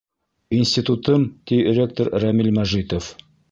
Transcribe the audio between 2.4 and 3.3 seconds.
Мәжитов.